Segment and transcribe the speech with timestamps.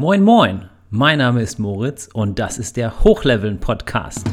[0.00, 0.70] Moin, moin!
[0.88, 4.26] Mein Name ist Moritz und das ist der Hochleveln Podcast.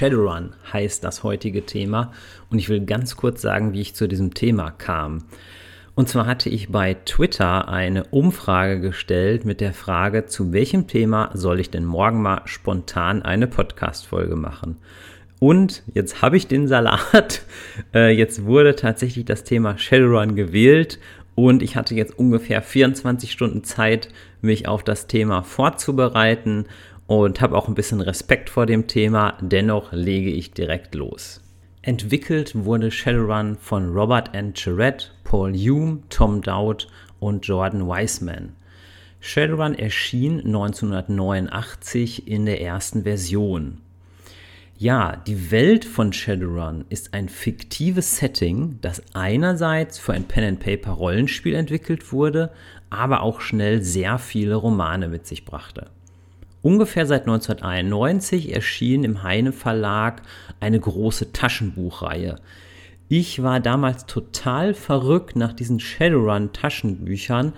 [0.00, 2.10] Shadowrun heißt das heutige Thema
[2.48, 5.24] und ich will ganz kurz sagen, wie ich zu diesem Thema kam.
[5.94, 11.30] Und zwar hatte ich bei Twitter eine Umfrage gestellt mit der Frage, zu welchem Thema
[11.34, 14.78] soll ich denn morgen mal spontan eine Podcast-Folge machen?
[15.38, 17.42] Und jetzt habe ich den Salat.
[17.94, 20.98] Äh, jetzt wurde tatsächlich das Thema Shadowrun gewählt
[21.34, 24.08] und ich hatte jetzt ungefähr 24 Stunden Zeit,
[24.42, 26.66] mich auf das Thema vorzubereiten
[27.10, 29.36] und habe auch ein bisschen Respekt vor dem Thema.
[29.40, 31.40] Dennoch lege ich direkt los.
[31.82, 34.54] Entwickelt wurde Shadowrun von Robert N.
[34.54, 36.86] Charette, Paul Hume, Tom Dowd
[37.18, 38.54] und Jordan Wiseman.
[39.18, 43.78] Shadowrun erschien 1989 in der ersten Version.
[44.78, 52.12] Ja, die Welt von Shadowrun ist ein fiktives Setting, das einerseits für ein Pen-and-Paper-Rollenspiel entwickelt
[52.12, 52.52] wurde,
[52.88, 55.90] aber auch schnell sehr viele Romane mit sich brachte.
[56.62, 60.22] Ungefähr seit 1991 erschien im Heine Verlag
[60.60, 62.36] eine große Taschenbuchreihe.
[63.08, 67.54] Ich war damals total verrückt nach diesen Shadowrun Taschenbüchern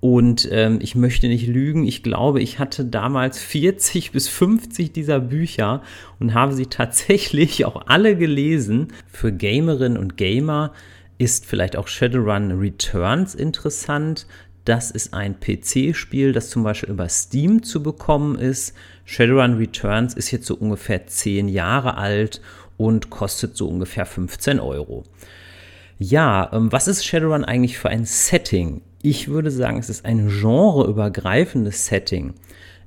[0.00, 5.20] und ähm, ich möchte nicht lügen, ich glaube, ich hatte damals 40 bis 50 dieser
[5.20, 5.82] Bücher
[6.18, 8.88] und habe sie tatsächlich auch alle gelesen.
[9.06, 10.72] Für Gamerinnen und Gamer
[11.18, 14.26] ist vielleicht auch Shadowrun Returns interessant.
[14.64, 18.74] Das ist ein PC-Spiel, das zum Beispiel über Steam zu bekommen ist.
[19.04, 22.40] Shadowrun Returns ist jetzt so ungefähr 10 Jahre alt
[22.76, 25.04] und kostet so ungefähr 15 Euro.
[25.98, 28.82] Ja, ähm, was ist Shadowrun eigentlich für ein Setting?
[29.02, 32.34] Ich würde sagen, es ist ein genreübergreifendes Setting.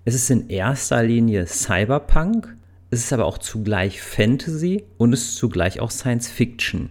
[0.05, 2.55] Es ist in erster Linie Cyberpunk,
[2.89, 6.89] es ist aber auch zugleich Fantasy und es ist zugleich auch Science Fiction.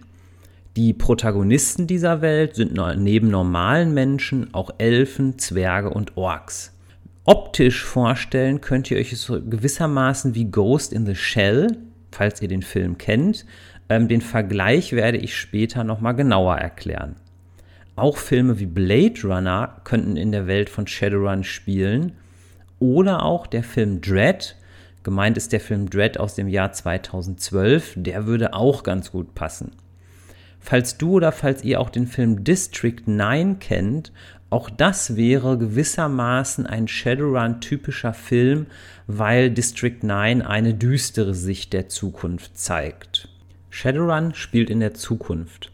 [0.75, 6.75] Die Protagonisten dieser Welt sind neben normalen Menschen auch Elfen, Zwerge und Orks.
[7.25, 11.77] Optisch vorstellen könnt ihr euch es gewissermaßen wie Ghost in the Shell,
[12.11, 13.45] falls ihr den Film kennt.
[13.87, 17.17] Ähm, den Vergleich werde ich später nochmal genauer erklären.
[17.95, 22.13] Auch Filme wie Blade Runner könnten in der Welt von Shadowrun spielen.
[22.79, 24.55] Oder auch der Film Dread.
[25.03, 27.93] Gemeint ist der Film Dread aus dem Jahr 2012.
[27.97, 29.71] Der würde auch ganz gut passen.
[30.65, 34.13] Falls du oder falls ihr auch den Film District 9 kennt,
[34.49, 38.67] auch das wäre gewissermaßen ein Shadowrun-typischer Film,
[39.05, 43.27] weil District 9 eine düstere Sicht der Zukunft zeigt.
[43.71, 45.69] Shadowrun spielt in der Zukunft.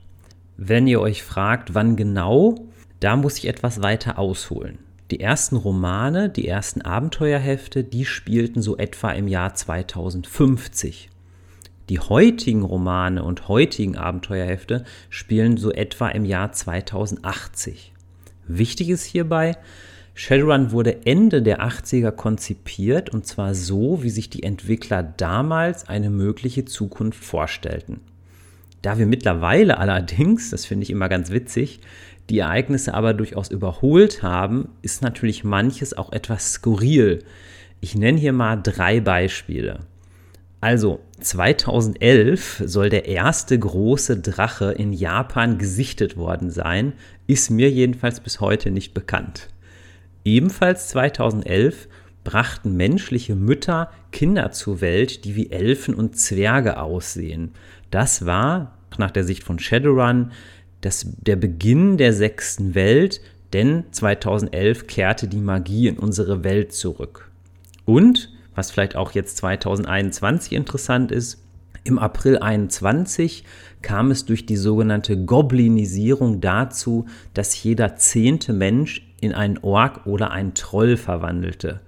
[0.58, 2.56] Wenn ihr euch fragt, wann genau,
[3.00, 4.80] da muss ich etwas weiter ausholen.
[5.12, 11.09] Die ersten Romane, die ersten Abenteuerhefte, die spielten so etwa im Jahr 2050.
[11.90, 17.94] Die heutigen Romane und heutigen Abenteuerhefte spielen so etwa im Jahr 2080.
[18.48, 19.58] Wichtig ist hierbei,
[20.14, 26.12] Shadowrun wurde Ende der 80er konzipiert und zwar so, wie sich die Entwickler damals eine
[26.12, 28.02] mögliche Zukunft vorstellten.
[28.84, 31.80] Da wir mittlerweile allerdings, das finde ich immer ganz witzig,
[32.30, 37.24] die Ereignisse aber durchaus überholt haben, ist natürlich manches auch etwas skurril.
[37.82, 39.80] Ich nenne hier mal drei Beispiele.
[40.62, 46.94] Also 2011 soll der erste große Drache in Japan gesichtet worden sein,
[47.28, 49.50] ist mir jedenfalls bis heute nicht bekannt.
[50.26, 51.88] Ebenfalls 2011
[52.26, 57.54] brachten menschliche Mütter Kinder zur Welt, die wie Elfen und Zwerge aussehen.
[57.90, 60.32] Das war, nach der Sicht von Shadowrun,
[60.82, 63.22] das, der Beginn der sechsten Welt,
[63.54, 67.32] denn 2011 kehrte die Magie in unsere Welt zurück.
[67.86, 71.42] Und was vielleicht auch jetzt 2021 interessant ist,
[71.86, 73.46] im April 21
[73.82, 80.32] kam es durch die sogenannte Goblinisierung dazu, dass jeder zehnte Mensch in einen Ork oder
[80.32, 81.80] einen Troll verwandelte.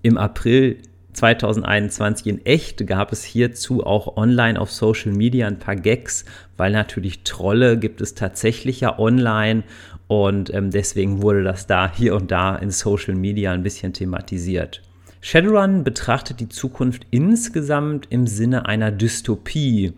[0.00, 0.78] Im April
[1.12, 6.24] 2021 in echt gab es hierzu auch online auf Social Media ein paar Gags,
[6.56, 9.62] weil natürlich Trolle gibt es tatsächlich ja online
[10.06, 14.80] und ähm, deswegen wurde das da hier und da in Social Media ein bisschen thematisiert.
[15.24, 19.92] Shadowrun betrachtet die Zukunft insgesamt im Sinne einer Dystopie.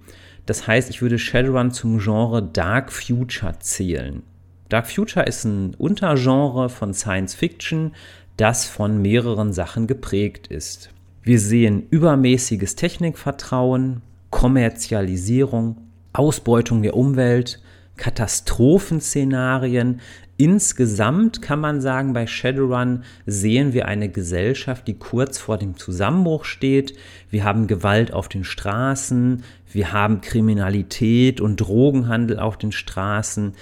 [0.44, 4.22] Das heißt, ich würde Shadowrun zum Genre Dark Future zählen.
[4.68, 7.92] Dark Future ist ein Untergenre von Science Fiction,
[8.36, 10.90] das von mehreren Sachen geprägt ist.
[11.22, 15.78] Wir sehen übermäßiges Technikvertrauen, Kommerzialisierung,
[16.12, 17.62] Ausbeutung der Umwelt,
[17.96, 20.02] Katastrophenszenarien.
[20.36, 26.44] Insgesamt kann man sagen, bei Shadowrun sehen wir eine Gesellschaft, die kurz vor dem Zusammenbruch
[26.44, 26.96] steht.
[27.30, 33.54] Wir haben Gewalt auf den Straßen, wir haben Kriminalität und Drogenhandel auf den Straßen.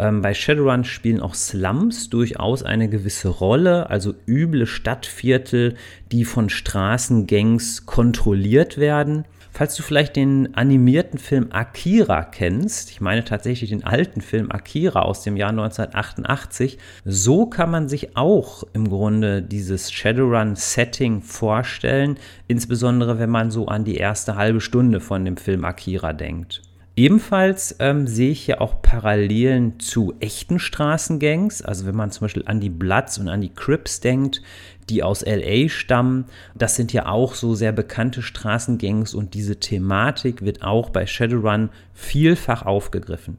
[0.00, 5.74] Ähm, bei Shadowrun spielen auch Slums durchaus eine gewisse Rolle, also üble Stadtviertel,
[6.10, 9.26] die von Straßengangs kontrolliert werden.
[9.52, 15.02] Falls du vielleicht den animierten Film Akira kennst, ich meine tatsächlich den alten Film Akira
[15.02, 22.16] aus dem Jahr 1988, so kann man sich auch im Grunde dieses Shadowrun-Setting vorstellen,
[22.48, 26.62] insbesondere wenn man so an die erste halbe Stunde von dem Film Akira denkt.
[27.00, 31.62] Ebenfalls ähm, sehe ich hier auch Parallelen zu echten Straßengangs.
[31.62, 34.42] Also wenn man zum Beispiel an die Bloods und an die Crips denkt,
[34.90, 40.42] die aus LA stammen, das sind ja auch so sehr bekannte Straßengangs und diese Thematik
[40.42, 43.38] wird auch bei Shadowrun vielfach aufgegriffen.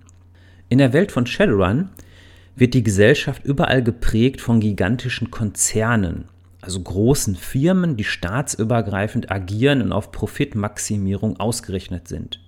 [0.68, 1.90] In der Welt von Shadowrun
[2.56, 6.26] wird die Gesellschaft überall geprägt von gigantischen Konzernen,
[6.62, 12.40] also großen Firmen, die staatsübergreifend agieren und auf Profitmaximierung ausgerichtet sind.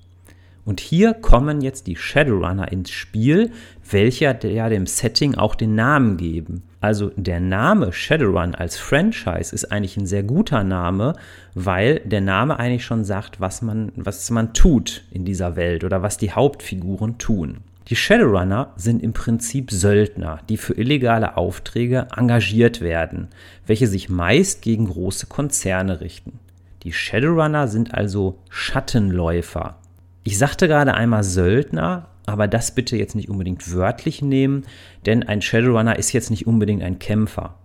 [0.65, 3.51] Und hier kommen jetzt die Shadowrunner ins Spiel,
[3.89, 6.63] welcher ja dem Setting auch den Namen geben.
[6.79, 11.13] Also der Name Shadowrun als Franchise ist eigentlich ein sehr guter Name,
[11.53, 16.01] weil der Name eigentlich schon sagt, was man, was man tut in dieser Welt oder
[16.01, 17.59] was die Hauptfiguren tun.
[17.87, 23.27] Die Shadowrunner sind im Prinzip Söldner, die für illegale Aufträge engagiert werden,
[23.67, 26.39] welche sich meist gegen große Konzerne richten.
[26.83, 29.77] Die Shadowrunner sind also Schattenläufer,
[30.23, 34.65] ich sagte gerade einmal Söldner, aber das bitte jetzt nicht unbedingt wörtlich nehmen,
[35.05, 37.55] denn ein Shadowrunner ist jetzt nicht unbedingt ein Kämpfer.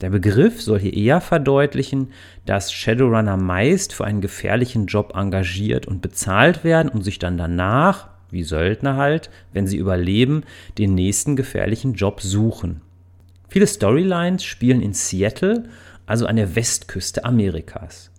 [0.00, 2.12] Der Begriff soll hier eher verdeutlichen,
[2.46, 8.08] dass Shadowrunner meist für einen gefährlichen Job engagiert und bezahlt werden und sich dann danach,
[8.30, 10.44] wie Söldner halt, wenn sie überleben,
[10.78, 12.80] den nächsten gefährlichen Job suchen.
[13.48, 15.64] Viele Storylines spielen in Seattle,
[16.06, 18.09] also an der Westküste Amerikas.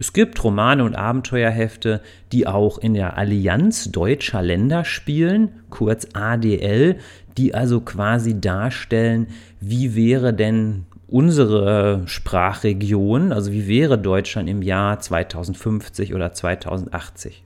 [0.00, 2.00] Es gibt Romane und Abenteuerhefte,
[2.30, 6.98] die auch in der Allianz deutscher Länder spielen, kurz ADL,
[7.36, 9.26] die also quasi darstellen,
[9.60, 17.42] wie wäre denn unsere Sprachregion, also wie wäre Deutschland im Jahr 2050 oder 2080.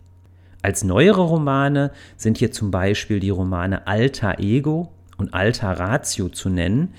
[0.60, 6.50] Als neuere Romane sind hier zum Beispiel die Romane Alter Ego und Alter Ratio zu
[6.50, 6.92] nennen,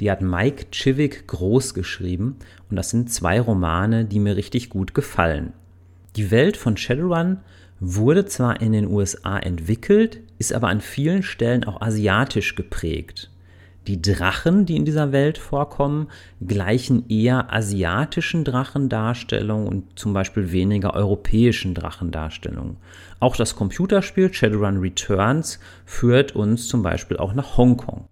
[0.00, 2.36] die hat Mike Chivik groß geschrieben
[2.70, 5.52] und das sind zwei Romane, die mir richtig gut gefallen.
[6.16, 7.38] Die Welt von Shadowrun
[7.80, 13.30] wurde zwar in den USA entwickelt, ist aber an vielen Stellen auch asiatisch geprägt.
[13.86, 16.08] Die Drachen, die in dieser Welt vorkommen,
[16.44, 22.78] gleichen eher asiatischen Drachendarstellungen und zum Beispiel weniger europäischen Drachendarstellungen.
[23.20, 28.08] Auch das Computerspiel Shadowrun Returns führt uns zum Beispiel auch nach Hongkong.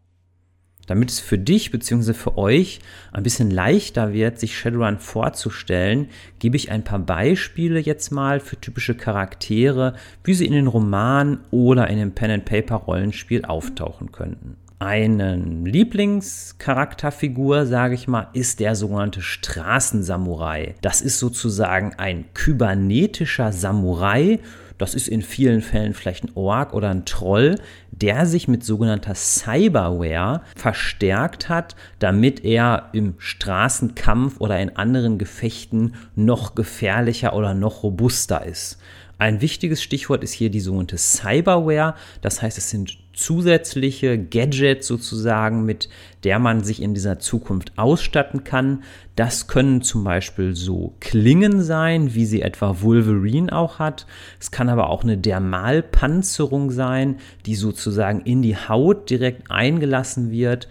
[0.86, 2.12] Damit es für dich bzw.
[2.12, 2.80] für euch
[3.12, 6.08] ein bisschen leichter wird, sich Shadowrun vorzustellen,
[6.38, 9.94] gebe ich ein paar Beispiele jetzt mal für typische Charaktere,
[10.24, 14.56] wie sie in den Romanen oder in dem Pen-and-Paper-Rollenspiel auftauchen könnten.
[14.80, 20.74] Eine Lieblingscharakterfigur, sage ich mal, ist der sogenannte Straßensamurai.
[20.82, 24.40] Das ist sozusagen ein kybernetischer Samurai
[24.78, 27.56] das ist in vielen Fällen vielleicht ein Ork oder ein Troll,
[28.00, 35.94] der sich mit sogenannter Cyberware verstärkt hat, damit er im Straßenkampf oder in anderen Gefechten
[36.14, 38.78] noch gefährlicher oder noch robuster ist.
[39.18, 41.94] Ein wichtiges Stichwort ist hier die sogenannte Cyberware.
[42.20, 45.88] Das heißt, es sind zusätzliche Gadgets sozusagen, mit
[46.24, 48.82] der man sich in dieser Zukunft ausstatten kann.
[49.16, 54.06] Das können zum Beispiel so Klingen sein, wie sie etwa Wolverine auch hat.
[54.40, 57.16] Es kann aber auch eine Dermalpanzerung sein,
[57.46, 60.68] die sozusagen in die Haut direkt eingelassen wird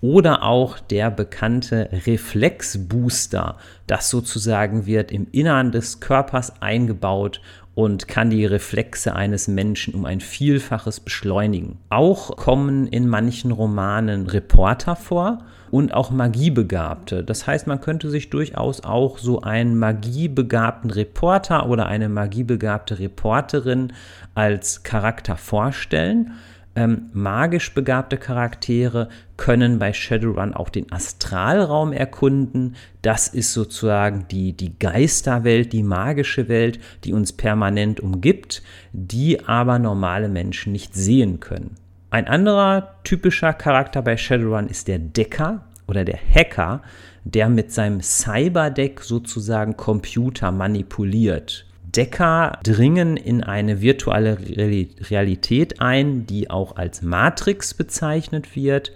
[0.00, 7.40] oder auch der bekannte Reflexbooster, das sozusagen wird im Innern des Körpers eingebaut
[7.78, 11.78] und kann die Reflexe eines Menschen um ein Vielfaches beschleunigen.
[11.90, 17.22] Auch kommen in manchen Romanen Reporter vor und auch Magiebegabte.
[17.22, 23.92] Das heißt, man könnte sich durchaus auch so einen magiebegabten Reporter oder eine magiebegabte Reporterin
[24.34, 26.32] als Charakter vorstellen.
[26.74, 32.76] Ähm, magisch begabte Charaktere können bei Shadowrun auch den Astralraum erkunden.
[33.00, 39.78] Das ist sozusagen die, die Geisterwelt, die magische Welt, die uns permanent umgibt, die aber
[39.78, 41.76] normale Menschen nicht sehen können.
[42.10, 46.82] Ein anderer typischer Charakter bei Shadowrun ist der Decker oder der Hacker,
[47.24, 51.64] der mit seinem Cyberdeck sozusagen Computer manipuliert.
[51.98, 58.92] Entdecker dringen in eine virtuelle Realität ein, die auch als Matrix bezeichnet wird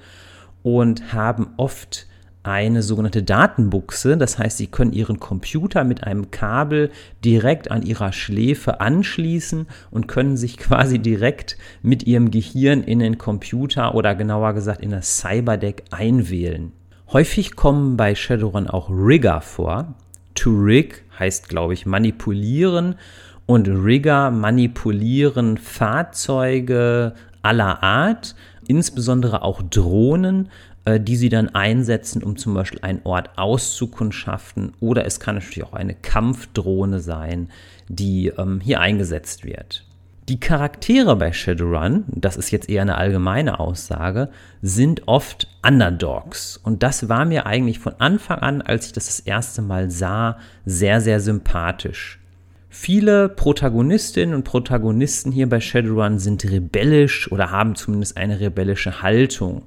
[0.63, 2.07] und haben oft
[2.43, 4.17] eine sogenannte Datenbuchse.
[4.17, 6.91] Das heißt, Sie können Ihren Computer mit einem Kabel
[7.25, 13.19] direkt an Ihrer Schläfe anschließen und können sich quasi direkt mit Ihrem Gehirn in den
[13.19, 16.73] Computer oder genauer gesagt in das Cyberdeck einwählen.
[17.13, 19.95] Häufig kommen bei Shadowrun auch Rigger vor.
[20.35, 22.97] To rig heißt, glaube ich, manipulieren
[23.47, 28.35] und Rigger manipulieren Fahrzeuge aller Art,
[28.67, 30.49] insbesondere auch Drohnen,
[30.85, 34.73] äh, die sie dann einsetzen, um zum Beispiel einen Ort auszukundschaften.
[34.81, 37.49] Oder es kann natürlich auch eine Kampfdrohne sein,
[37.89, 39.85] die ähm, hier eingesetzt wird.
[40.29, 44.29] Die Charaktere bei Shadowrun, das ist jetzt eher eine allgemeine Aussage,
[44.63, 46.57] sind oft Underdogs.
[46.57, 50.39] Und das war mir eigentlich von Anfang an, als ich das das erste Mal sah,
[50.65, 52.22] sehr, sehr sympathisch.
[52.75, 59.65] Viele Protagonistinnen und Protagonisten hier bei Shadowrun sind rebellisch oder haben zumindest eine rebellische Haltung.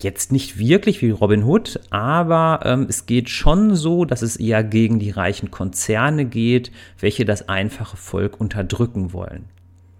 [0.00, 4.64] Jetzt nicht wirklich wie Robin Hood, aber ähm, es geht schon so, dass es eher
[4.64, 9.44] gegen die reichen Konzerne geht, welche das einfache Volk unterdrücken wollen.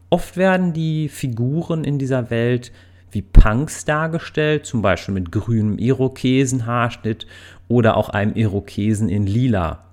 [0.09, 2.73] Oft werden die Figuren in dieser Welt
[3.11, 7.27] wie Punks dargestellt, zum Beispiel mit grünem Irokesenhaarschnitt
[7.69, 9.85] oder auch einem Irokesen in lila.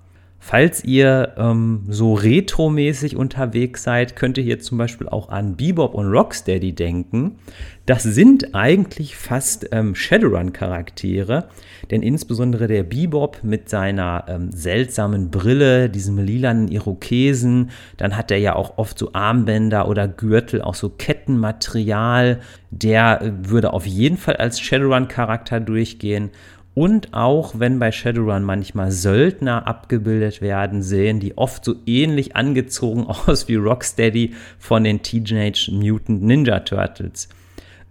[0.42, 5.94] Falls ihr ähm, so retromäßig unterwegs seid, könnt ihr hier zum Beispiel auch an Bebop
[5.94, 7.36] und Rocksteady denken.
[7.84, 11.48] Das sind eigentlich fast ähm, Shadowrun-Charaktere,
[11.90, 18.38] denn insbesondere der Bebop mit seiner ähm, seltsamen Brille, diesem lilanen Irokesen, dann hat er
[18.38, 22.40] ja auch oft so Armbänder oder Gürtel, auch so Kettenmaterial.
[22.70, 26.30] Der äh, würde auf jeden Fall als Shadowrun-Charakter durchgehen.
[26.74, 33.06] Und auch wenn bei Shadowrun manchmal Söldner abgebildet werden, sehen die oft so ähnlich angezogen
[33.26, 37.28] aus wie Rocksteady von den Teenage Mutant Ninja Turtles.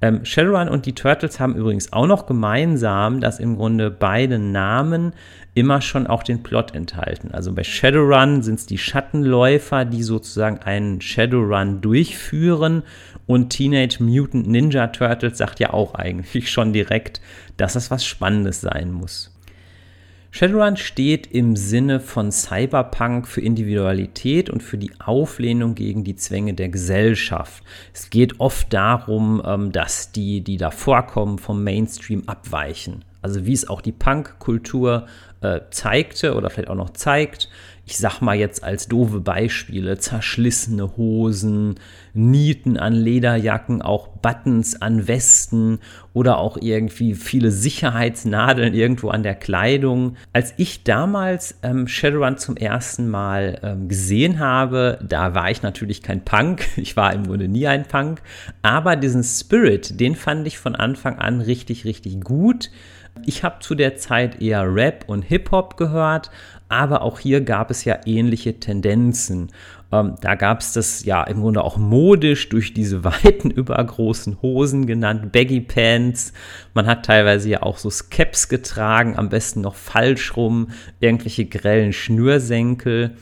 [0.01, 5.11] Ähm, Shadowrun und die Turtles haben übrigens auch noch gemeinsam, dass im Grunde beide Namen
[5.55, 7.31] immer schon auch den Plot enthalten.
[7.31, 12.83] Also bei Shadowrun sind es die Schattenläufer, die sozusagen einen Shadowrun durchführen
[13.27, 17.19] und Teenage Mutant Ninja Turtles sagt ja auch eigentlich schon direkt,
[17.59, 19.31] dass das was Spannendes sein muss.
[20.31, 26.53] Shadowrun steht im Sinne von Cyberpunk für Individualität und für die Auflehnung gegen die Zwänge
[26.53, 27.63] der Gesellschaft.
[27.93, 33.03] Es geht oft darum, ähm, dass die, die da vorkommen, vom Mainstream abweichen.
[33.23, 35.07] Also wie es auch die Punk-Kultur
[35.41, 37.49] äh, zeigte oder vielleicht auch noch zeigt.
[37.89, 41.79] Ich sag mal jetzt als doofe Beispiele, zerschlissene Hosen,
[42.13, 45.79] Nieten an Lederjacken, auch Buttons an Westen
[46.13, 50.17] oder auch irgendwie viele Sicherheitsnadeln irgendwo an der Kleidung.
[50.33, 56.03] Als ich damals ähm, Shadowrun zum ersten Mal ähm, gesehen habe, da war ich natürlich
[56.03, 58.21] kein Punk, ich war im Grunde nie ein Punk,
[58.61, 62.69] aber diesen Spirit, den fand ich von Anfang an richtig, richtig gut.
[63.25, 66.31] Ich habe zu der Zeit eher Rap und Hip-Hop gehört,
[66.69, 69.51] aber auch hier gab es ja ähnliche Tendenzen.
[69.91, 74.85] Ähm, da gab es das ja im Grunde auch modisch durch diese weiten, übergroßen Hosen
[74.85, 76.31] genannt, Baggy Pants.
[76.73, 81.91] Man hat teilweise ja auch so Skeps getragen, am besten noch falsch rum, irgendwelche grellen
[81.91, 83.17] Schnürsenkel.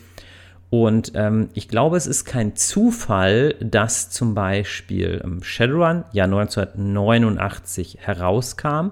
[0.70, 8.00] Und ähm, ich glaube, es ist kein Zufall, dass zum Beispiel ähm, Shadowrun ja 1989
[8.02, 8.92] herauskam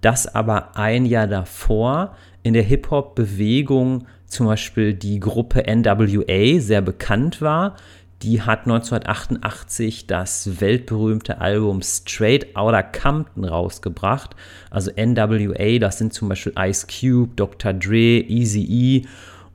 [0.00, 2.14] dass aber ein Jahr davor
[2.46, 7.74] in der Hip-Hop-Bewegung zum Beispiel die Gruppe NWA sehr bekannt war.
[8.22, 14.36] Die hat 1988 das weltberühmte Album Straight Outta Compton rausgebracht.
[14.70, 17.72] Also NWA, das sind zum Beispiel Ice Cube, Dr.
[17.72, 19.06] Dre, Easy E.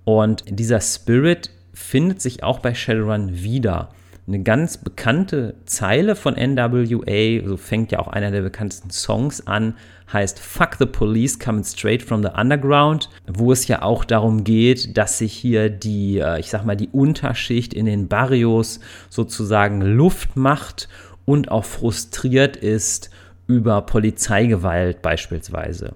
[0.03, 3.87] Und dieser Spirit findet sich auch bei Shadowrun wieder
[4.33, 9.75] eine ganz bekannte Zeile von NWA, so fängt ja auch einer der bekanntesten Songs an,
[10.11, 14.97] heißt Fuck the Police coming straight from the underground, wo es ja auch darum geht,
[14.97, 20.37] dass sich hier die, äh, ich sag mal, die Unterschicht in den Barrios sozusagen Luft
[20.37, 20.87] macht
[21.25, 23.09] und auch frustriert ist
[23.47, 25.93] über Polizeigewalt beispielsweise.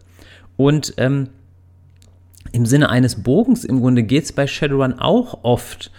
[0.57, 1.29] Und ähm,
[2.51, 5.91] im Sinne eines Bogens im Grunde geht es bei Shadowrun auch oft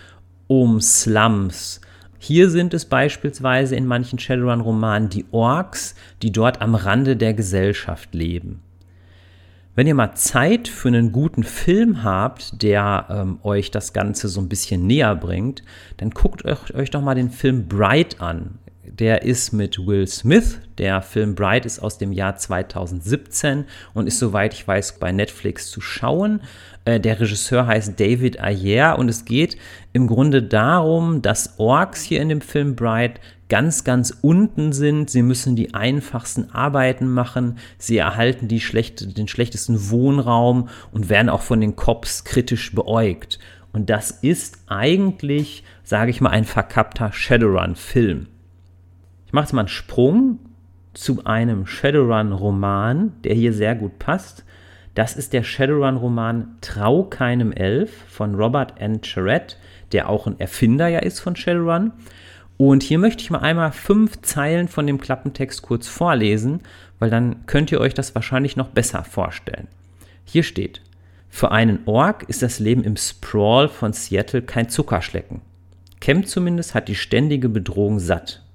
[0.49, 1.81] um Slums,
[2.19, 8.15] hier sind es beispielsweise in manchen Shadowrun-Romanen die Orks, die dort am Rande der Gesellschaft
[8.15, 8.63] leben.
[9.75, 14.41] Wenn ihr mal Zeit für einen guten Film habt, der ähm, euch das Ganze so
[14.41, 15.63] ein bisschen näher bringt,
[15.99, 18.59] dann guckt euch, euch doch mal den Film Bright an.
[18.91, 20.59] Der ist mit Will Smith.
[20.79, 23.65] Der Film Bright ist aus dem Jahr 2017
[23.95, 26.41] und ist, soweit ich weiß, bei Netflix zu schauen.
[26.85, 29.57] Äh, der Regisseur heißt David Ayer und es geht
[29.93, 35.11] im Grunde darum, dass Orks hier in dem Film Bright ganz, ganz unten sind.
[35.11, 37.59] Sie müssen die einfachsten Arbeiten machen.
[37.79, 43.39] Sie erhalten schlechte, den schlechtesten Wohnraum und werden auch von den Cops kritisch beäugt.
[43.73, 48.29] Und das ist eigentlich, sage ich mal, ein verkappter Shadowrun-Film.
[49.27, 50.39] Ich mache jetzt mal einen Sprung
[50.95, 54.45] zu einem Shadowrun-Roman, der hier sehr gut passt.
[54.95, 59.03] Das ist der Shadowrun-Roman Trau keinem Elf von Robert N.
[59.03, 59.57] Charette,
[59.93, 61.93] der auch ein Erfinder ja ist von Shadowrun.
[62.57, 66.61] Und hier möchte ich mal einmal fünf Zeilen von dem Klappentext kurz vorlesen,
[66.99, 69.69] weil dann könnt ihr euch das wahrscheinlich noch besser vorstellen.
[70.25, 70.81] Hier steht,
[71.29, 75.43] für einen Ork ist das Leben im Sprawl von Seattle kein Zuckerschlecken.
[76.01, 78.46] Cam zumindest hat die ständige Bedrohung satt.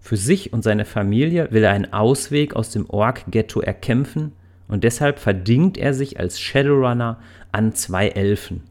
[0.00, 4.32] Für sich und seine Familie will er einen Ausweg aus dem Ork-Ghetto erkämpfen
[4.66, 7.18] und deshalb verdingt er sich als Shadowrunner
[7.52, 8.62] an zwei Elfen.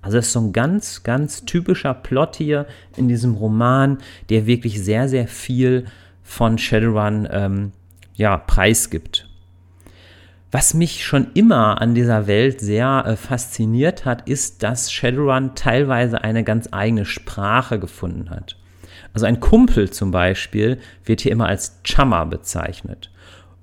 [0.00, 2.66] Also das ist so ein ganz, ganz typischer Plot hier
[2.96, 3.98] in diesem Roman,
[4.30, 5.86] der wirklich sehr, sehr viel
[6.22, 7.72] von Shadowrun ähm,
[8.14, 9.28] ja, preisgibt.
[10.50, 16.22] Was mich schon immer an dieser Welt sehr äh, fasziniert hat, ist, dass Shadowrun teilweise
[16.22, 18.56] eine ganz eigene Sprache gefunden hat.
[19.12, 23.10] Also ein Kumpel zum Beispiel wird hier immer als Chummer bezeichnet.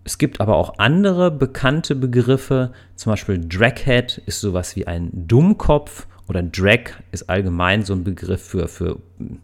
[0.04, 6.08] Es gibt aber auch andere bekannte Begriffe, zum Beispiel Draghead ist sowas wie ein Dummkopf
[6.28, 9.00] oder Drag ist allgemein so ein Begriff für, für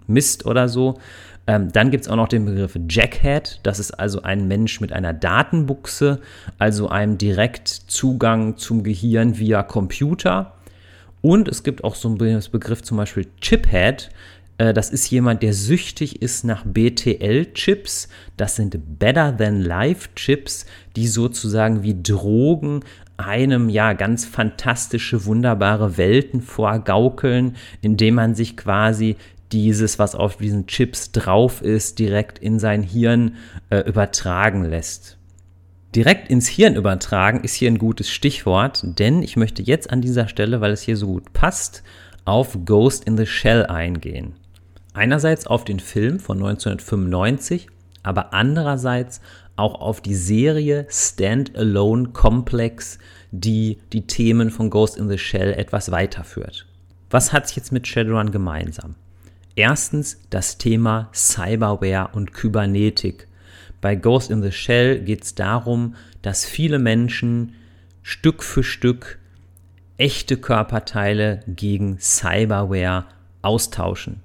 [0.07, 0.99] Mist oder so.
[1.47, 3.59] Ähm, dann gibt es auch noch den Begriff Jackhead.
[3.63, 6.21] Das ist also ein Mensch mit einer Datenbuchse,
[6.59, 10.53] also einem Direktzugang zum Gehirn via Computer.
[11.21, 12.17] Und es gibt auch so einen
[12.51, 14.09] Begriff zum Beispiel Chiphead.
[14.57, 18.09] Äh, das ist jemand, der süchtig ist nach BTL-Chips.
[18.37, 20.65] Das sind Better Than Life-Chips,
[20.95, 22.81] die sozusagen wie Drogen
[23.17, 29.15] einem ja ganz fantastische, wunderbare Welten vorgaukeln, indem man sich quasi
[29.51, 33.35] dieses, was auf diesen Chips drauf ist, direkt in sein Hirn
[33.69, 35.17] äh, übertragen lässt.
[35.93, 40.29] Direkt ins Hirn übertragen ist hier ein gutes Stichwort, denn ich möchte jetzt an dieser
[40.29, 41.83] Stelle, weil es hier so gut passt,
[42.23, 44.35] auf Ghost in the Shell eingehen.
[44.93, 47.67] Einerseits auf den Film von 1995,
[48.03, 49.21] aber andererseits
[49.55, 52.99] auch auf die Serie Standalone Complex,
[53.31, 56.65] die die Themen von Ghost in the Shell etwas weiterführt.
[57.09, 58.95] Was hat es jetzt mit Shadowrun gemeinsam?
[59.55, 63.27] Erstens das Thema Cyberware und Kybernetik.
[63.79, 67.53] Bei Ghost in the Shell geht es darum, dass viele Menschen
[68.01, 69.19] Stück für Stück
[69.97, 73.05] echte Körperteile gegen Cyberware
[73.41, 74.21] austauschen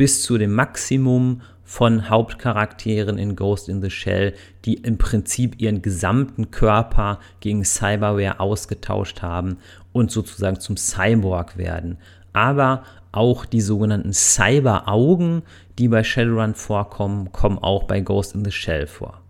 [0.00, 4.32] bis zu dem Maximum von Hauptcharakteren in Ghost in the Shell,
[4.64, 9.58] die im Prinzip ihren gesamten Körper gegen Cyberware ausgetauscht haben
[9.92, 11.98] und sozusagen zum Cyborg werden.
[12.32, 15.42] Aber auch die sogenannten Cyber-Augen,
[15.78, 19.20] die bei Shadowrun vorkommen, kommen auch bei Ghost in the Shell vor.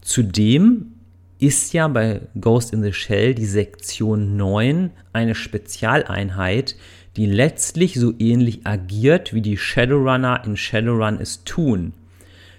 [0.00, 0.94] Zudem
[1.38, 6.74] ist ja bei Ghost in the Shell die Sektion 9 eine Spezialeinheit,
[7.16, 11.92] die letztlich so ähnlich agiert, wie die Shadowrunner in Shadowrun es tun.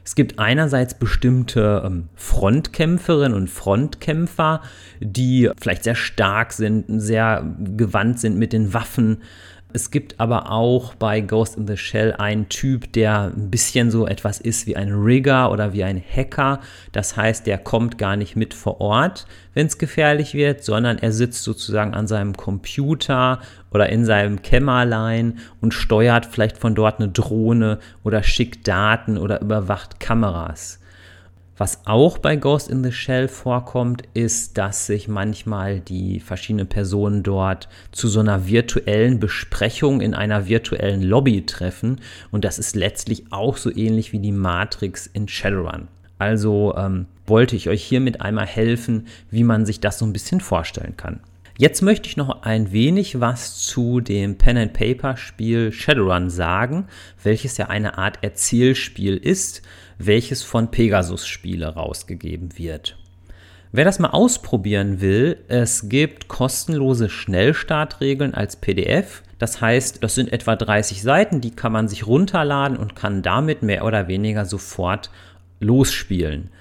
[0.05, 4.61] Es gibt einerseits bestimmte ähm, Frontkämpferinnen und Frontkämpfer,
[4.99, 7.43] die vielleicht sehr stark sind, sehr
[7.75, 9.23] gewandt sind mit den Waffen,
[9.75, 14.07] es gibt aber auch bei Ghost in the Shell einen Typ, der ein bisschen so
[14.07, 16.61] etwas ist wie ein Rigger oder wie ein Hacker.
[16.93, 21.11] Das heißt, der kommt gar nicht mit vor Ort, wenn es gefährlich wird, sondern er
[21.11, 27.09] sitzt sozusagen an seinem Computer oder in seinem Kämmerlein und steuert vielleicht von dort eine
[27.09, 30.79] Drohne oder schickt Daten oder überwacht Kameras.
[31.57, 37.23] Was auch bei Ghost in the Shell vorkommt, ist, dass sich manchmal die verschiedenen Personen
[37.23, 42.01] dort zu so einer virtuellen Besprechung in einer virtuellen Lobby treffen.
[42.29, 45.87] Und das ist letztlich auch so ähnlich wie die Matrix in Shadowrun.
[46.17, 50.41] Also ähm, wollte ich euch hiermit einmal helfen, wie man sich das so ein bisschen
[50.41, 51.21] vorstellen kann.
[51.57, 56.87] Jetzt möchte ich noch ein wenig was zu dem Pen-and-Paper-Spiel Shadowrun sagen,
[57.23, 59.61] welches ja eine Art Erzählspiel ist,
[59.97, 62.97] welches von Pegasus Spiele rausgegeben wird.
[63.71, 69.21] Wer das mal ausprobieren will, es gibt kostenlose Schnellstartregeln als PDF.
[69.37, 73.63] Das heißt, das sind etwa 30 Seiten, die kann man sich runterladen und kann damit
[73.63, 75.09] mehr oder weniger sofort
[75.59, 76.51] losspielen.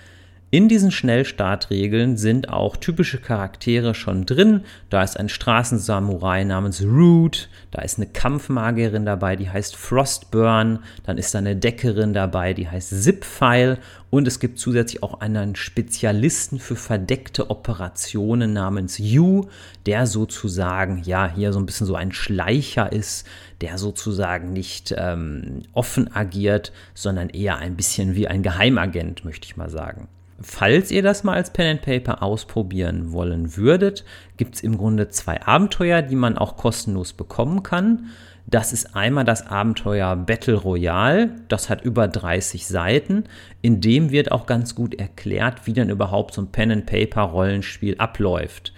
[0.54, 4.60] In diesen Schnellstartregeln sind auch typische Charaktere schon drin.
[4.88, 11.18] Da ist ein Straßensamurai namens Root, da ist eine Kampfmagierin dabei, die heißt Frostburn, dann
[11.18, 13.78] ist da eine Deckerin dabei, die heißt Zipfile
[14.10, 19.48] und es gibt zusätzlich auch einen Spezialisten für verdeckte Operationen namens Yu,
[19.86, 23.26] der sozusagen, ja, hier so ein bisschen so ein Schleicher ist,
[23.60, 29.56] der sozusagen nicht ähm, offen agiert, sondern eher ein bisschen wie ein Geheimagent, möchte ich
[29.56, 30.06] mal sagen.
[30.46, 34.04] Falls ihr das mal als Pen and Paper ausprobieren wollen würdet,
[34.36, 38.10] gibt es im Grunde zwei Abenteuer, die man auch kostenlos bekommen kann.
[38.46, 43.24] Das ist einmal das Abenteuer Battle Royale, das hat über 30 Seiten.
[43.62, 47.22] In dem wird auch ganz gut erklärt, wie denn überhaupt so ein Pen and Paper
[47.22, 48.73] Rollenspiel abläuft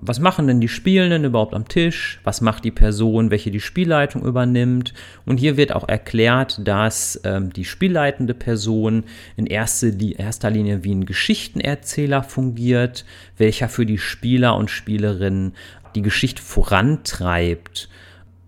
[0.00, 2.20] was machen denn die Spielenden überhaupt am Tisch?
[2.22, 4.94] Was macht die Person, welche die Spielleitung übernimmt?
[5.26, 9.04] Und hier wird auch erklärt, dass ähm, die spielleitende Person
[9.36, 13.04] in erster, erster Linie wie ein Geschichtenerzähler fungiert,
[13.38, 15.54] welcher für die Spieler und Spielerinnen
[15.96, 17.88] die Geschichte vorantreibt.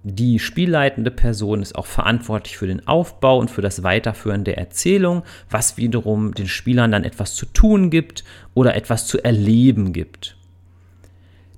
[0.05, 5.25] Die spielleitende Person ist auch verantwortlich für den Aufbau und für das Weiterführen der Erzählung,
[5.51, 10.37] was wiederum den Spielern dann etwas zu tun gibt oder etwas zu erleben gibt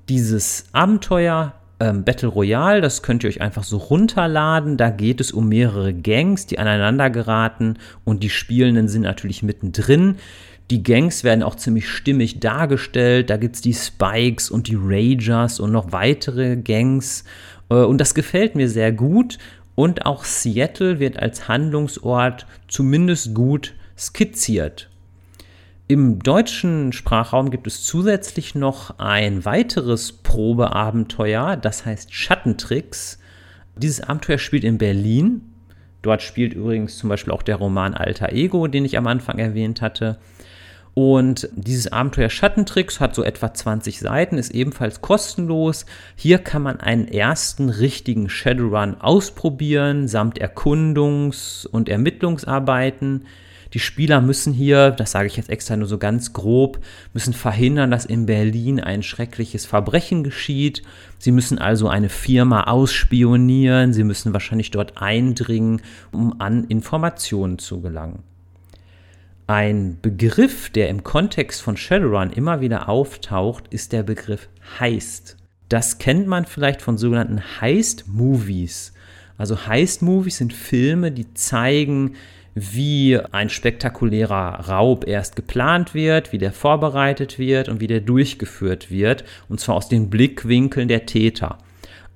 [0.09, 4.77] dieses Abenteuer ähm, Battle Royale, das könnt ihr euch einfach so runterladen.
[4.77, 10.17] Da geht es um mehrere Gangs, die aneinander geraten und die Spielenden sind natürlich mittendrin.
[10.71, 13.31] Die Gangs werden auch ziemlich stimmig dargestellt.
[13.31, 17.25] Da gibt es die Spikes und die Ragers und noch weitere Gangs.
[17.69, 19.39] Äh, und das gefällt mir sehr gut.
[19.75, 24.89] Und auch Seattle wird als Handlungsort zumindest gut skizziert.
[25.93, 33.19] Im deutschen Sprachraum gibt es zusätzlich noch ein weiteres Probeabenteuer, das heißt Schattentricks.
[33.77, 35.43] Dieses Abenteuer spielt in Berlin.
[36.01, 39.83] Dort spielt übrigens zum Beispiel auch der Roman Alter Ego, den ich am Anfang erwähnt
[39.83, 40.17] hatte.
[40.95, 45.85] Und dieses Abenteuer Schattentricks hat so etwa 20 Seiten, ist ebenfalls kostenlos.
[46.17, 53.27] Hier kann man einen ersten richtigen Shadowrun ausprobieren, samt Erkundungs- und Ermittlungsarbeiten.
[53.75, 56.79] Die Spieler müssen hier, das sage ich jetzt extra nur so ganz grob,
[57.15, 60.83] müssen verhindern, dass in Berlin ein schreckliches Verbrechen geschieht.
[61.19, 65.81] Sie müssen also eine Firma ausspionieren, sie müssen wahrscheinlich dort eindringen,
[66.13, 68.23] um an Informationen zu gelangen.
[69.47, 75.37] Ein Begriff, der im Kontext von Shadowrun immer wieder auftaucht, ist der Begriff Heist.
[75.69, 78.93] Das kennt man vielleicht von sogenannten Heist-Movies.
[79.39, 82.15] Also Heist-Movies sind Filme, die zeigen,
[82.55, 88.91] wie ein spektakulärer Raub erst geplant wird, wie der vorbereitet wird und wie der durchgeführt
[88.91, 91.59] wird, und zwar aus den Blickwinkeln der Täter.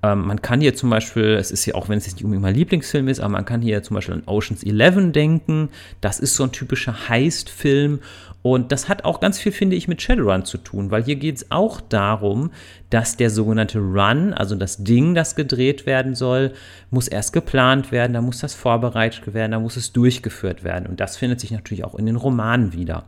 [0.03, 2.55] Ähm, man kann hier zum Beispiel, es ist ja auch, wenn es nicht unbedingt mein
[2.55, 5.70] Lieblingsfilm ist, aber man kann hier zum Beispiel an Oceans 11 denken.
[6.01, 8.01] Das ist so ein typischer Heist-Film
[8.54, 11.37] und das hat auch ganz viel, finde ich, mit Shadowrun zu tun, weil hier geht
[11.37, 12.50] es auch darum,
[12.90, 16.52] dass der sogenannte Run, also das Ding, das gedreht werden soll,
[16.90, 20.87] muss erst geplant werden, da muss das vorbereitet werden, da muss es durchgeführt werden.
[20.87, 23.04] Und das findet sich natürlich auch in den Romanen wieder.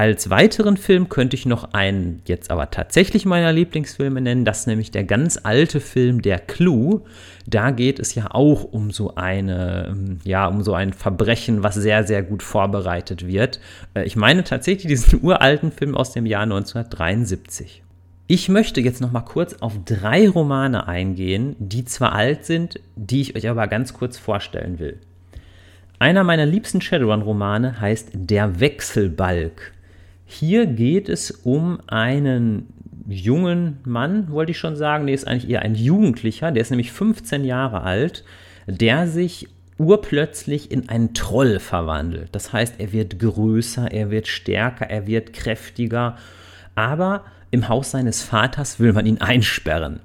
[0.00, 4.66] Als weiteren Film könnte ich noch einen, jetzt aber tatsächlich meiner Lieblingsfilme nennen, das ist
[4.66, 7.02] nämlich der ganz alte Film Der Clue.
[7.46, 11.74] Da geht es ja auch um so eine, ähm, ja, um so ein Verbrechen, was
[11.74, 13.60] sehr, sehr gut vorbereitet wird.
[13.92, 17.82] Äh, ich meine tatsächlich diesen uralten Film aus dem Jahr 1973.
[18.26, 23.20] Ich möchte jetzt noch mal kurz auf drei Romane eingehen, die zwar alt sind, die
[23.20, 24.98] ich euch aber ganz kurz vorstellen will.
[25.98, 29.74] Einer meiner liebsten Shadowrun-Romane heißt Der Wechselbalg.
[30.32, 32.68] Hier geht es um einen
[33.08, 35.06] jungen Mann, wollte ich schon sagen.
[35.06, 36.52] Der ist eigentlich eher ein Jugendlicher.
[36.52, 38.24] Der ist nämlich 15 Jahre alt,
[38.68, 42.28] der sich urplötzlich in einen Troll verwandelt.
[42.30, 46.16] Das heißt, er wird größer, er wird stärker, er wird kräftiger.
[46.76, 49.98] Aber im Haus seines Vaters will man ihn einsperren.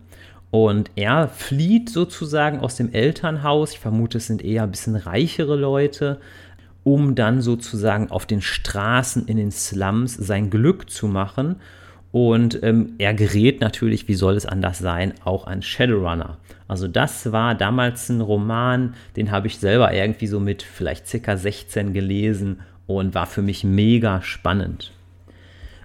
[0.49, 3.73] Und er flieht sozusagen aus dem Elternhaus.
[3.73, 6.19] Ich vermute, es sind eher ein bisschen reichere Leute
[6.85, 11.57] um dann sozusagen auf den Straßen in den Slums sein Glück zu machen.
[12.11, 16.37] Und ähm, er gerät natürlich, wie soll es anders sein, auch an Shadowrunner.
[16.67, 21.35] Also das war damals ein Roman, den habe ich selber irgendwie so mit vielleicht circa
[21.35, 24.93] 16 gelesen und war für mich mega spannend.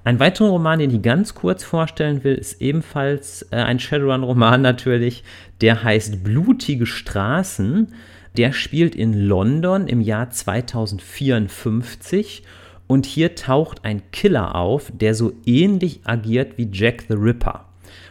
[0.05, 5.25] Ein weiterer Roman, den ich ganz kurz vorstellen will, ist ebenfalls äh, ein Shadowrun-Roman natürlich.
[5.63, 7.89] Der heißt Blutige Straßen.
[8.37, 12.45] Der spielt in London im Jahr 2054
[12.87, 17.67] und hier taucht ein Killer auf, der so ähnlich agiert wie Jack the Ripper.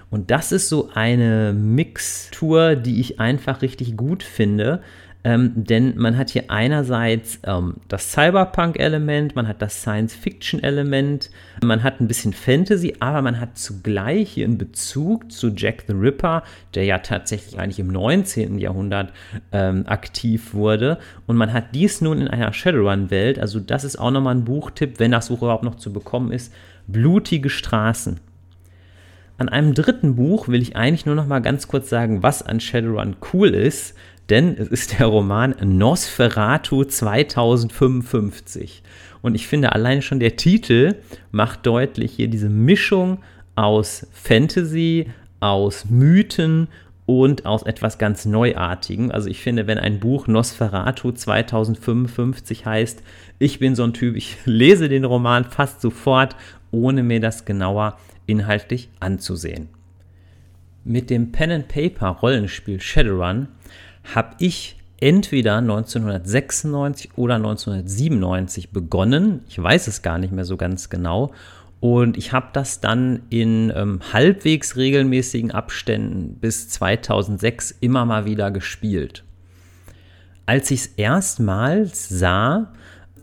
[0.09, 4.81] Und das ist so eine Mixtur, die ich einfach richtig gut finde.
[5.25, 11.29] Ähm, denn man hat hier einerseits ähm, das Cyberpunk-Element, man hat das Science-Fiction-Element,
[11.61, 15.93] man hat ein bisschen Fantasy, aber man hat zugleich hier einen Bezug zu Jack the
[15.93, 18.59] Ripper, der ja tatsächlich eigentlich im 19.
[18.59, 19.11] Jahrhundert
[19.51, 20.99] ähm, aktiv wurde.
[21.27, 24.99] Und man hat dies nun in einer Shadowrun-Welt, also das ist auch nochmal ein Buchtipp,
[24.99, 26.53] wenn das Buch überhaupt noch zu bekommen ist,
[26.87, 28.21] Blutige Straßen.
[29.37, 32.59] An einem dritten Buch will ich eigentlich nur noch mal ganz kurz sagen, was an
[32.59, 33.95] Shadowrun cool ist
[34.29, 38.83] denn es ist der Roman Nosferatu 2055.
[39.21, 40.95] Und ich finde, allein schon der Titel
[41.31, 43.19] macht deutlich hier diese Mischung
[43.55, 45.07] aus Fantasy,
[45.39, 46.67] aus Mythen
[47.05, 49.11] und aus etwas ganz Neuartigem.
[49.11, 53.01] Also ich finde, wenn ein Buch Nosferatu 2055 heißt,
[53.39, 56.35] ich bin so ein Typ, ich lese den Roman fast sofort,
[56.71, 59.69] ohne mir das genauer inhaltlich anzusehen.
[60.85, 63.47] Mit dem Pen and Paper Rollenspiel Shadowrun
[64.03, 69.41] habe ich entweder 1996 oder 1997 begonnen.
[69.47, 71.31] Ich weiß es gar nicht mehr so ganz genau.
[71.79, 78.51] Und ich habe das dann in ähm, halbwegs regelmäßigen Abständen bis 2006 immer mal wieder
[78.51, 79.23] gespielt.
[80.45, 82.73] Als ich es erstmals sah,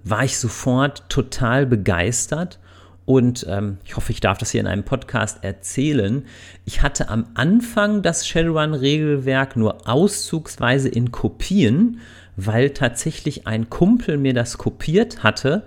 [0.04, 2.58] war ich sofort total begeistert
[3.06, 6.26] und ähm, ich hoffe, ich darf das hier in einem Podcast erzählen.
[6.64, 12.00] Ich hatte am Anfang das Shadowrun-Regelwerk nur auszugsweise in Kopien,
[12.36, 15.62] weil tatsächlich ein Kumpel mir das kopiert hatte,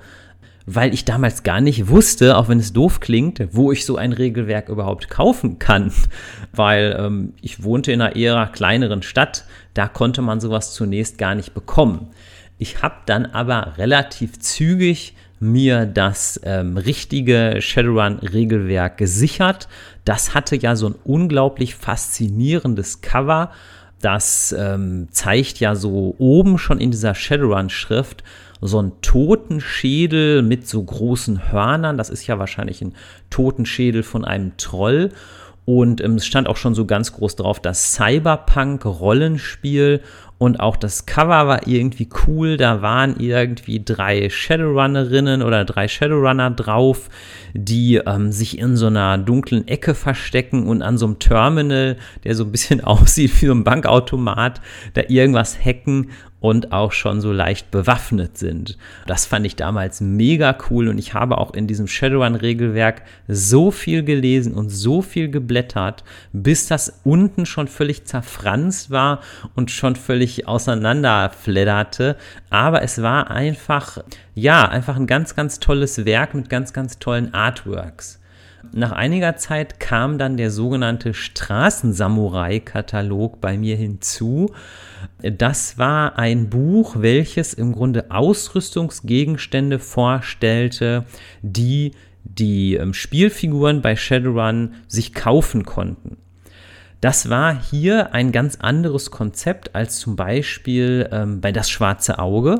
[0.65, 4.11] weil ich damals gar nicht wusste, auch wenn es doof klingt, wo ich so ein
[4.11, 5.91] Regelwerk überhaupt kaufen kann.
[6.51, 11.33] Weil ähm, ich wohnte in einer eher kleineren Stadt, da konnte man sowas zunächst gar
[11.33, 12.09] nicht bekommen.
[12.59, 19.67] Ich habe dann aber relativ zügig mir das ähm, richtige Shadowrun-Regelwerk gesichert.
[20.05, 23.51] Das hatte ja so ein unglaublich faszinierendes Cover.
[24.01, 28.23] Das ähm, zeigt ja so oben schon in dieser Shadowrun-Schrift
[28.61, 31.97] so einen Totenschädel mit so großen Hörnern.
[31.97, 32.93] Das ist ja wahrscheinlich ein
[33.29, 35.11] Totenschädel von einem Troll.
[35.65, 40.01] Und ähm, es stand auch schon so ganz groß drauf, das Cyberpunk-Rollenspiel.
[40.39, 42.55] Und auch das Cover war irgendwie cool.
[42.55, 47.09] Da waren irgendwie drei Shadowrunnerinnen oder drei Shadowrunner drauf,
[47.53, 52.35] die ähm, sich in so einer dunklen Ecke verstecken und an so einem Terminal, der
[52.35, 54.61] so ein bisschen aussieht wie so ein Bankautomat,
[54.93, 56.07] da irgendwas hacken
[56.39, 58.77] und auch schon so leicht bewaffnet sind.
[59.07, 64.03] Das fand ich damals mega cool und ich habe auch in diesem Shadowrun-Regelwerk so viel
[64.03, 69.19] gelesen und so viel geblättert, bis das unten schon völlig zerfranst war
[69.55, 72.15] und schon völlig auseinanderfledderte.
[72.49, 73.99] Aber es war einfach,
[74.35, 78.19] ja, einfach ein ganz, ganz tolles Werk mit ganz, ganz tollen Artworks.
[78.71, 84.51] Nach einiger Zeit kam dann der sogenannte Straßensamurai-Katalog bei mir hinzu.
[85.21, 91.05] Das war ein Buch, welches im Grunde Ausrüstungsgegenstände vorstellte,
[91.41, 96.17] die die ähm, Spielfiguren bei Shadowrun sich kaufen konnten.
[97.01, 102.59] Das war hier ein ganz anderes Konzept als zum Beispiel ähm, bei Das Schwarze Auge.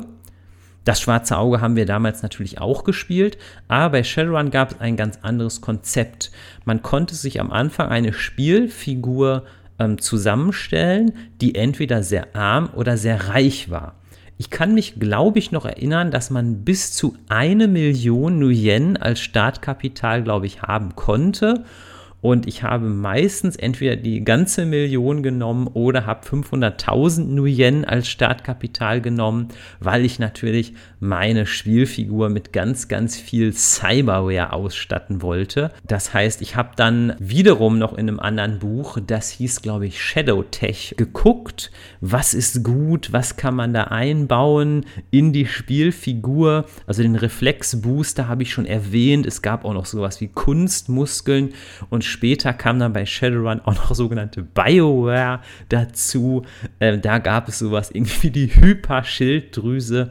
[0.84, 3.36] Das schwarze Auge haben wir damals natürlich auch gespielt,
[3.68, 6.30] aber bei Shadowrun gab es ein ganz anderes Konzept.
[6.64, 9.44] Man konnte sich am Anfang eine Spielfigur
[9.78, 13.96] ähm, zusammenstellen, die entweder sehr arm oder sehr reich war.
[14.38, 19.20] Ich kann mich, glaube ich, noch erinnern, dass man bis zu eine Million Nuyen als
[19.20, 21.64] Startkapital, glaube ich, haben konnte.
[22.20, 29.00] Und ich habe meistens entweder die ganze Million genommen oder habe 500.000 Nuyen als Startkapital
[29.00, 29.48] genommen,
[29.80, 35.72] weil ich natürlich meine Spielfigur mit ganz, ganz viel Cyberware ausstatten wollte.
[35.86, 40.02] Das heißt, ich habe dann wiederum noch in einem anderen Buch, das hieß, glaube ich,
[40.02, 46.66] Shadow Tech, geguckt, was ist gut, was kann man da einbauen in die Spielfigur.
[46.86, 49.26] Also den Reflexbooster habe ich schon erwähnt.
[49.26, 51.54] Es gab auch noch sowas wie Kunstmuskeln
[51.88, 56.42] und später kam dann bei Shadowrun auch noch sogenannte Bioware dazu.
[56.78, 60.10] Äh, da gab es sowas irgendwie die Hyperschilddrüse.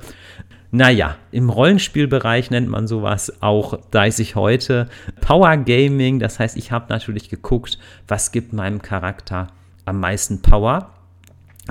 [0.71, 4.87] Naja, im Rollenspielbereich nennt man sowas auch, weiß ich heute,
[5.19, 6.19] Power Gaming.
[6.19, 9.47] Das heißt, ich habe natürlich geguckt, was gibt meinem Charakter
[9.85, 10.91] am meisten Power.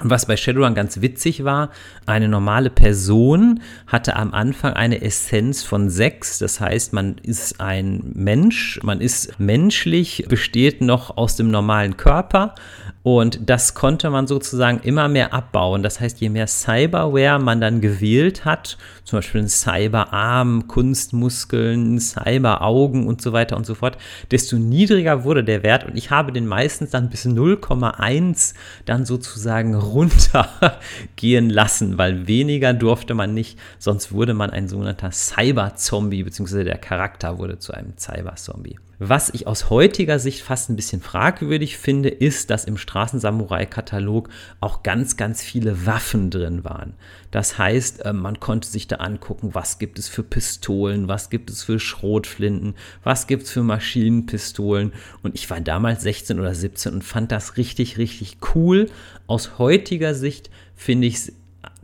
[0.02, 1.70] Was bei Shadowrun ganz witzig war,
[2.06, 6.38] eine normale Person hatte am Anfang eine Essenz von sechs.
[6.38, 12.54] Das heißt, man ist ein Mensch, man ist menschlich, besteht noch aus dem normalen Körper.
[13.02, 15.82] Und das konnte man sozusagen immer mehr abbauen.
[15.82, 23.06] Das heißt, je mehr Cyberware man dann gewählt hat, zum Beispiel ein Cyberarm, Kunstmuskeln, Cyberaugen
[23.06, 23.96] und so weiter und so fort,
[24.30, 25.86] desto niedriger wurde der Wert.
[25.86, 28.52] Und ich habe den meistens dann bis 0,1
[28.84, 36.22] dann sozusagen runtergehen lassen, weil weniger durfte man nicht, sonst wurde man ein sogenannter Cyber-Zombie,
[36.22, 38.78] beziehungsweise der Charakter wurde zu einem Cyber-Zombie.
[39.00, 44.28] Was ich aus heutiger Sicht fast ein bisschen fragwürdig finde, ist, dass im Straßensamurai-Katalog
[44.60, 46.94] auch ganz, ganz viele Waffen drin waren.
[47.30, 51.48] Das heißt, äh, man konnte sich da angucken, was gibt es für Pistolen, was gibt
[51.48, 54.92] es für Schrotflinten, was gibt es für Maschinenpistolen.
[55.22, 58.90] Und ich war damals 16 oder 17 und fand das richtig, richtig cool.
[59.28, 61.32] Aus heutiger Sicht finde ich es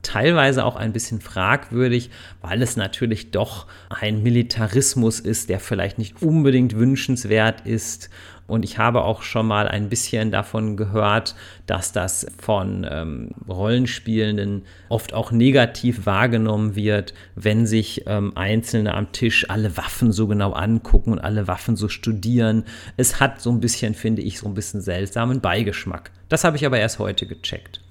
[0.05, 6.23] teilweise auch ein bisschen fragwürdig, weil es natürlich doch ein Militarismus ist, der vielleicht nicht
[6.23, 8.11] unbedingt wünschenswert ist.
[8.47, 11.35] Und ich habe auch schon mal ein bisschen davon gehört,
[11.67, 19.13] dass das von ähm, Rollenspielenden oft auch negativ wahrgenommen wird, wenn sich ähm, Einzelne am
[19.13, 22.65] Tisch alle Waffen so genau angucken und alle Waffen so studieren.
[22.99, 26.11] Es hat so ein bisschen, finde ich, so ein bisschen seltsamen Beigeschmack.
[26.29, 27.84] Das habe ich aber erst heute gecheckt.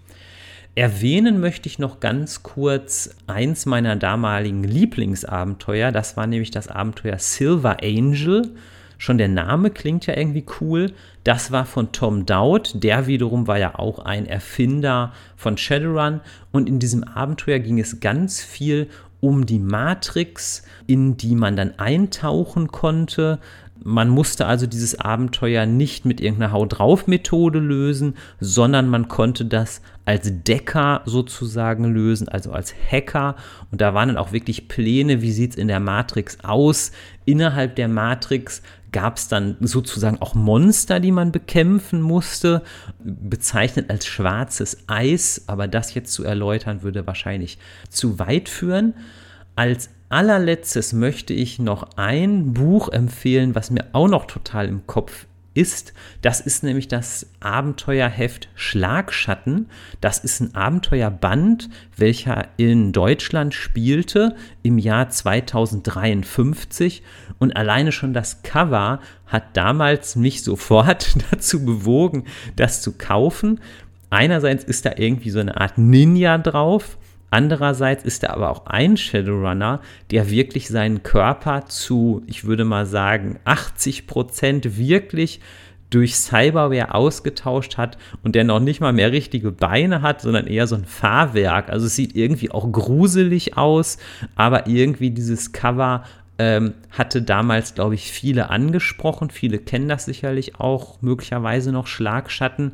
[0.75, 5.91] Erwähnen möchte ich noch ganz kurz eins meiner damaligen Lieblingsabenteuer.
[5.91, 8.55] Das war nämlich das Abenteuer Silver Angel.
[8.97, 10.91] Schon der Name klingt ja irgendwie cool.
[11.23, 12.71] Das war von Tom Dowd.
[12.81, 16.21] Der wiederum war ja auch ein Erfinder von Shadowrun.
[16.51, 18.87] Und in diesem Abenteuer ging es ganz viel
[19.19, 23.39] um die Matrix, in die man dann eintauchen konnte.
[23.85, 29.43] Man musste also dieses Abenteuer nicht mit irgendeiner Haut drauf Methode lösen, sondern man konnte
[29.43, 33.35] das als Decker sozusagen lösen, also als Hacker.
[33.71, 36.93] Und da waren dann auch wirklich Pläne, wie sieht es in der Matrix aus.
[37.25, 38.61] Innerhalb der Matrix
[38.93, 42.61] gab es dann sozusagen auch Monster, die man bekämpfen musste,
[43.03, 45.43] bezeichnet als schwarzes Eis.
[45.47, 47.57] Aber das jetzt zu erläutern, würde wahrscheinlich
[47.89, 48.93] zu weit führen.
[49.55, 55.25] Als allerletztes möchte ich noch ein Buch empfehlen, was mir auch noch total im Kopf
[55.55, 55.93] ist.
[56.21, 59.69] Das ist nämlich das Abenteuerheft Schlagschatten.
[60.01, 67.01] Das ist ein Abenteuerband, welcher in Deutschland spielte im Jahr 2053.
[67.39, 73.59] Und alleine schon das Cover hat damals mich sofort dazu bewogen, das zu kaufen.
[74.11, 76.99] Einerseits ist da irgendwie so eine Art Ninja drauf
[77.33, 82.85] Andererseits ist er aber auch ein Shadowrunner, der wirklich seinen Körper zu, ich würde mal
[82.85, 85.39] sagen, 80 Prozent wirklich
[85.89, 90.67] durch Cyberware ausgetauscht hat und der noch nicht mal mehr richtige Beine hat, sondern eher
[90.67, 91.71] so ein Fahrwerk.
[91.71, 93.97] Also es sieht irgendwie auch gruselig aus,
[94.35, 96.03] aber irgendwie dieses Cover
[96.37, 99.31] ähm, hatte damals, glaube ich, viele angesprochen.
[99.31, 102.73] Viele kennen das sicherlich auch, möglicherweise noch Schlagschatten.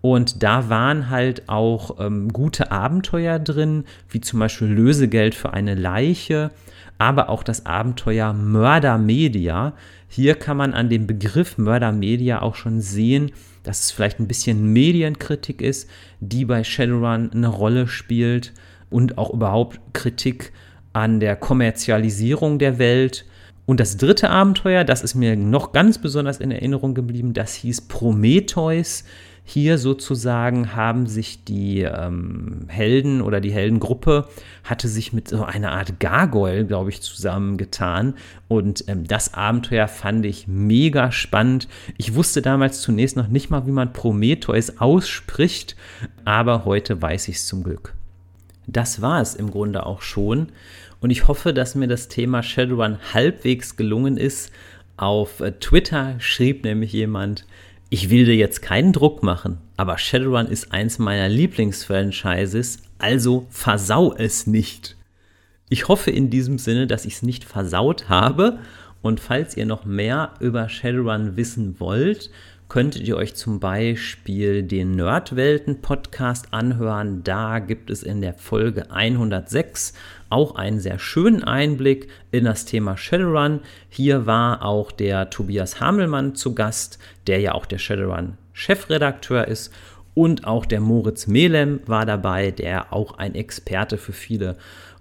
[0.00, 5.74] Und da waren halt auch ähm, gute Abenteuer drin, wie zum Beispiel Lösegeld für eine
[5.74, 6.50] Leiche,
[6.98, 9.72] aber auch das Abenteuer Mörder Media.
[10.08, 13.32] Hier kann man an dem Begriff Mörder Media auch schon sehen,
[13.64, 18.52] dass es vielleicht ein bisschen Medienkritik ist, die bei Shadowrun eine Rolle spielt
[18.90, 20.52] und auch überhaupt Kritik
[20.92, 23.26] an der Kommerzialisierung der Welt.
[23.66, 27.82] Und das dritte Abenteuer, das ist mir noch ganz besonders in Erinnerung geblieben, das hieß
[27.82, 29.04] Prometheus.
[29.50, 34.28] Hier sozusagen haben sich die ähm, Helden oder die Heldengruppe
[34.62, 38.12] hatte sich mit so einer Art Gargoyle, glaube ich, zusammengetan.
[38.48, 41.66] Und ähm, das Abenteuer fand ich mega spannend.
[41.96, 45.76] Ich wusste damals zunächst noch nicht mal, wie man Prometheus ausspricht,
[46.26, 47.94] aber heute weiß ich es zum Glück.
[48.66, 50.48] Das war es im Grunde auch schon.
[51.00, 54.52] Und ich hoffe, dass mir das Thema Shadowrun halbwegs gelungen ist.
[54.98, 57.46] Auf äh, Twitter schrieb nämlich jemand,
[57.90, 64.14] ich will dir jetzt keinen Druck machen, aber Shadowrun ist eins meiner Lieblingsfranchises, also versau
[64.14, 64.96] es nicht.
[65.70, 68.58] Ich hoffe in diesem Sinne, dass ich es nicht versaut habe.
[69.00, 72.30] Und falls ihr noch mehr über Shadowrun wissen wollt,
[72.68, 77.24] könntet ihr euch zum Beispiel den Nerdwelten-Podcast anhören.
[77.24, 79.94] Da gibt es in der Folge 106
[80.28, 83.60] auch einen sehr schönen Einblick in das Thema Shadowrun.
[83.88, 89.72] Hier war auch der Tobias Hamelmann zu Gast, der ja auch der Shadowrun-Chefredakteur ist.
[90.12, 94.58] Und auch der Moritz Melem war dabei, der auch ein Experte für viele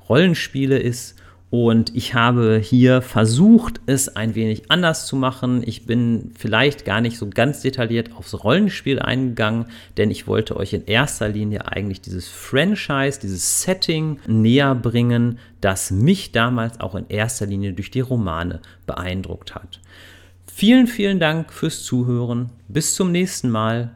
[0.08, 1.16] Rollenspiele ist.
[1.50, 5.64] Und ich habe hier versucht, es ein wenig anders zu machen.
[5.66, 10.74] Ich bin vielleicht gar nicht so ganz detailliert aufs Rollenspiel eingegangen, denn ich wollte euch
[10.74, 17.08] in erster Linie eigentlich dieses Franchise, dieses Setting näher bringen, das mich damals auch in
[17.08, 19.80] erster Linie durch die Romane beeindruckt hat.
[20.54, 22.50] Vielen, vielen Dank fürs Zuhören.
[22.68, 23.92] Bis zum nächsten Mal.